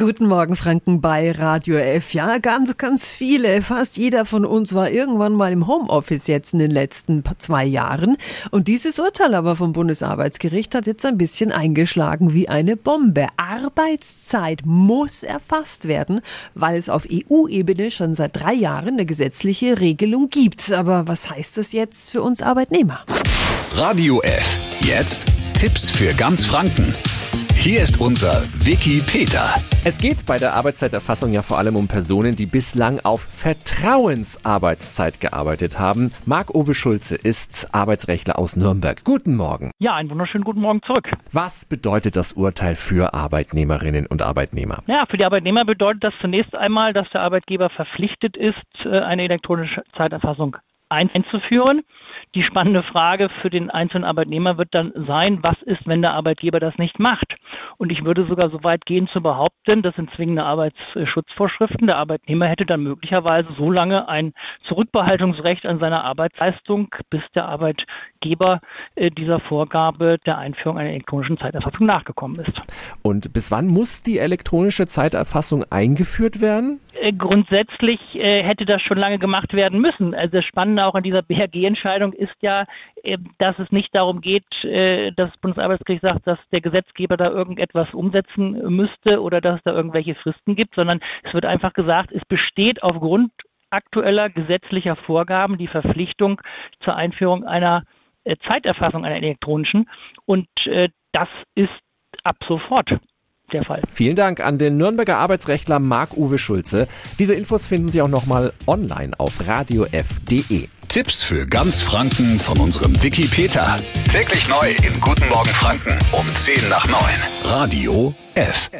[0.00, 2.14] Guten Morgen, Franken bei Radio F.
[2.14, 3.62] Ja, ganz, ganz viele.
[3.62, 8.16] Fast jeder von uns war irgendwann mal im Homeoffice jetzt in den letzten zwei Jahren.
[8.52, 13.26] Und dieses Urteil aber vom Bundesarbeitsgericht hat jetzt ein bisschen eingeschlagen wie eine Bombe.
[13.38, 16.20] Arbeitszeit muss erfasst werden,
[16.54, 20.70] weil es auf EU-Ebene schon seit drei Jahren eine gesetzliche Regelung gibt.
[20.70, 23.00] Aber was heißt das jetzt für uns Arbeitnehmer?
[23.74, 24.78] Radio F.
[24.80, 26.94] Jetzt Tipps für ganz Franken.
[27.60, 29.42] Hier ist unser Wiki Peter.
[29.84, 35.76] Es geht bei der Arbeitszeiterfassung ja vor allem um Personen, die bislang auf Vertrauensarbeitszeit gearbeitet
[35.76, 36.12] haben.
[36.24, 39.02] Marc-Uwe Schulze ist Arbeitsrechtler aus Nürnberg.
[39.02, 39.72] Guten Morgen.
[39.80, 41.10] Ja, einen wunderschönen guten Morgen zurück.
[41.32, 44.84] Was bedeutet das Urteil für Arbeitnehmerinnen und Arbeitnehmer?
[44.86, 49.24] Ja, für die Arbeitnehmer bedeutet das zunächst einmal, dass der Arbeitgeber verpflichtet ist, äh, eine
[49.24, 50.56] elektronische Zeiterfassung
[50.90, 51.82] einzuführen.
[52.34, 56.60] Die spannende Frage für den einzelnen Arbeitnehmer wird dann sein, was ist, wenn der Arbeitgeber
[56.60, 57.34] das nicht macht?
[57.78, 61.86] Und ich würde sogar so weit gehen zu behaupten, das sind zwingende Arbeitsschutzvorschriften.
[61.86, 64.34] Der Arbeitnehmer hätte dann möglicherweise so lange ein
[64.66, 68.60] Zurückbehaltungsrecht an seiner Arbeitsleistung, bis der Arbeitgeber
[68.96, 72.60] äh, dieser Vorgabe der Einführung einer elektronischen Zeiterfassung nachgekommen ist.
[73.02, 76.80] Und bis wann muss die elektronische Zeiterfassung eingeführt werden?
[77.08, 80.14] Äh, grundsätzlich äh, hätte das schon lange gemacht werden müssen.
[80.14, 82.64] Also das Spannende auch an dieser BRG-Entscheidung ist ja,
[83.02, 87.92] äh, dass es nicht darum geht, dass das Bundesarbeitsgericht sagt, dass der Gesetzgeber da irgendetwas
[87.94, 92.24] umsetzen müsste oder dass es da irgendwelche Fristen gibt, sondern es wird einfach gesagt, es
[92.26, 93.30] besteht aufgrund
[93.70, 96.40] aktueller gesetzlicher Vorgaben die Verpflichtung
[96.80, 97.84] zur Einführung einer
[98.46, 99.88] Zeiterfassung einer elektronischen
[100.26, 100.48] und
[101.12, 101.70] das ist
[102.24, 102.90] ab sofort
[103.52, 103.82] der Fall.
[103.90, 106.88] Vielen Dank an den Nürnberger Arbeitsrechtler Marc-Uwe Schulze.
[107.18, 110.68] Diese Infos finden Sie auch nochmal online auf radiof.de.
[110.88, 113.78] Tipps für ganz Franken von unserem Wiki Peter.
[114.10, 116.98] Täglich neu in Guten Morgen Franken um 10 nach 9.
[117.44, 118.70] Radio F.